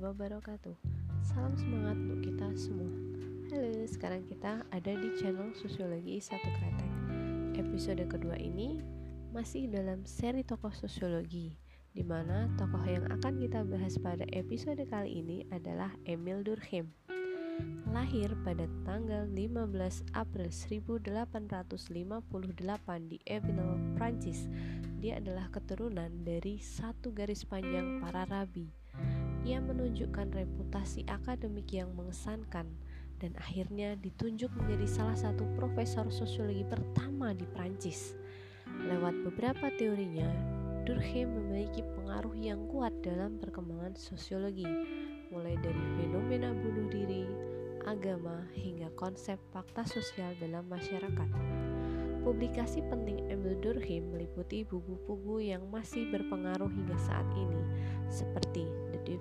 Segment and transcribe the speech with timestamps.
[0.00, 0.72] wabarakatuh.
[1.20, 2.88] Salam semangat untuk kita semua.
[3.52, 6.92] Halo, sekarang kita ada di channel Sosiologi Satu Kretek.
[7.60, 8.80] Episode kedua ini
[9.36, 11.52] masih dalam seri tokoh sosiologi
[11.92, 16.88] di mana tokoh yang akan kita bahas pada episode kali ini adalah Emil Durkheim.
[17.92, 24.48] Lahir pada tanggal 15 April 1858 di Epinal, Prancis.
[25.04, 28.85] Dia adalah keturunan dari satu garis panjang para rabi
[29.46, 32.66] ia menunjukkan reputasi akademik yang mengesankan
[33.22, 38.18] dan akhirnya ditunjuk menjadi salah satu profesor sosiologi pertama di Prancis.
[38.66, 40.26] Lewat beberapa teorinya,
[40.82, 44.66] Durkheim memiliki pengaruh yang kuat dalam perkembangan sosiologi,
[45.30, 47.24] mulai dari fenomena bunuh diri,
[47.86, 51.30] agama, hingga konsep fakta sosial dalam masyarakat.
[52.26, 57.62] Publikasi penting Emil Durkheim meliputi buku-buku yang masih berpengaruh hingga saat ini,
[58.10, 58.66] seperti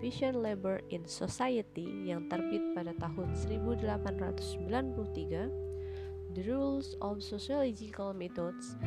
[0.00, 8.80] Division Labor in Society yang terbit pada tahun 1893, The Rules of Sociological Methods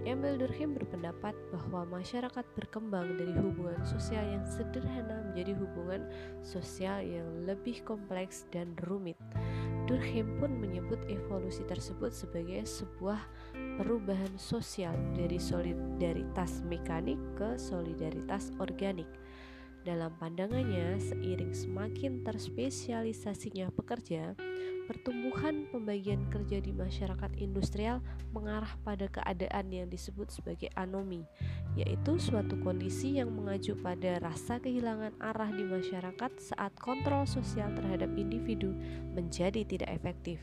[0.02, 6.02] Emil Durkheim berpendapat bahwa masyarakat berkembang dari hubungan sosial yang sederhana menjadi hubungan
[6.42, 9.14] sosial yang lebih kompleks dan rumit.
[9.86, 13.18] Durkheim pun menyebut evolusi tersebut sebagai sebuah
[13.78, 19.06] perubahan sosial dari solidaritas mekanik ke solidaritas organik.
[19.82, 24.31] Dalam pandangannya, seiring semakin terspesialisasinya pekerja,
[24.87, 27.98] pertumbuhan pembagian kerja di masyarakat industrial
[28.31, 31.26] mengarah pada keadaan yang disebut sebagai anomi,
[31.75, 38.15] yaitu suatu kondisi yang mengacu pada rasa kehilangan arah di masyarakat saat kontrol sosial terhadap
[38.15, 38.71] individu
[39.19, 40.38] menjadi tidak efektif.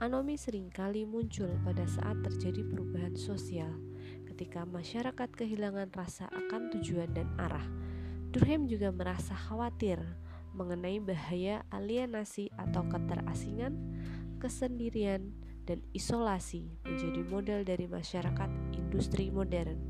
[0.00, 3.76] Anomi sering kali muncul pada saat terjadi perubahan sosial,
[4.24, 7.66] ketika masyarakat kehilangan rasa akan tujuan dan arah.
[8.28, 9.96] Durkheim juga merasa khawatir
[10.52, 13.72] mengenai bahaya alienasi atau keterasingan,
[14.36, 15.32] kesendirian,
[15.64, 19.80] dan isolasi menjadi model dari masyarakat industri modern.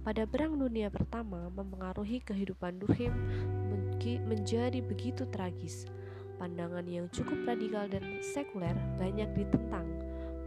[0.00, 3.12] Pada Perang Dunia Pertama mempengaruhi kehidupan Durkheim
[4.24, 5.84] menjadi begitu tragis.
[6.40, 9.84] Pandangan yang cukup radikal dan sekuler banyak ditentang.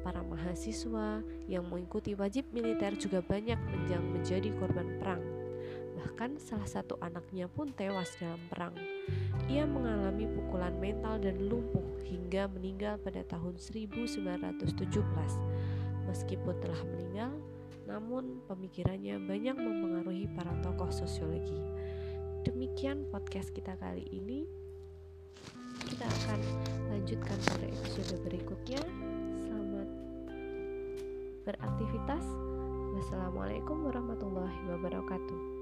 [0.01, 3.57] Para mahasiswa yang mengikuti wajib militer juga banyak
[3.89, 5.34] menjadi korban perang
[6.15, 8.71] Bahkan salah satu anaknya pun tewas dalam perang.
[9.51, 14.95] Ia mengalami pukulan mental dan lumpuh hingga meninggal pada tahun 1917.
[16.07, 17.35] Meskipun telah meninggal,
[17.83, 21.59] namun pemikirannya banyak mempengaruhi para tokoh sosiologi.
[22.47, 24.47] Demikian podcast kita kali ini.
[25.83, 26.39] Kita akan
[26.95, 28.79] lanjutkan pada episode berikutnya.
[29.43, 29.89] Selamat
[31.43, 32.23] beraktivitas.
[32.95, 35.54] Wassalamualaikum warahmatullahi wabarakatuh.